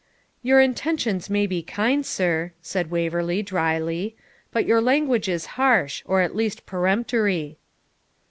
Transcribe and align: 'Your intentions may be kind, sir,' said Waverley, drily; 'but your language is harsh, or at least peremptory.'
'Your 0.41 0.59
intentions 0.59 1.29
may 1.29 1.45
be 1.45 1.61
kind, 1.61 2.03
sir,' 2.03 2.53
said 2.59 2.89
Waverley, 2.89 3.43
drily; 3.43 4.15
'but 4.51 4.65
your 4.65 4.81
language 4.81 5.29
is 5.29 5.45
harsh, 5.61 6.01
or 6.07 6.21
at 6.21 6.35
least 6.35 6.65
peremptory.' 6.65 7.59